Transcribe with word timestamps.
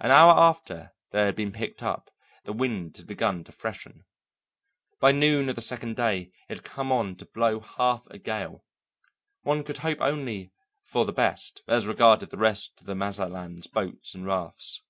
An 0.00 0.10
hour 0.10 0.32
after 0.32 0.90
they 1.12 1.24
had 1.24 1.36
been 1.36 1.52
picked 1.52 1.84
up, 1.84 2.10
the 2.42 2.52
wind 2.52 2.96
had 2.96 3.06
begun 3.06 3.44
to 3.44 3.52
freshen. 3.52 4.04
By 4.98 5.12
noon 5.12 5.48
of 5.48 5.54
the 5.54 5.60
second 5.60 5.94
day 5.94 6.32
it 6.48 6.56
had 6.56 6.64
come 6.64 6.90
on 6.90 7.14
to 7.14 7.26
blow 7.26 7.60
half 7.60 8.08
a 8.08 8.18
gale. 8.18 8.64
One 9.42 9.62
could 9.62 9.78
hope 9.78 10.00
only 10.00 10.50
for 10.82 11.04
the 11.04 11.12
best 11.12 11.62
as 11.68 11.86
regarded 11.86 12.30
the 12.30 12.38
rest 12.38 12.80
of 12.80 12.86
the 12.88 12.96
Mazatlan's 12.96 13.68
boats 13.68 14.16
and 14.16 14.26
rafts. 14.26 14.82